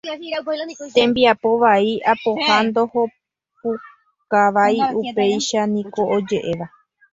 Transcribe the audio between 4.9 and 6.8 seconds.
upéicha niko oje'éva.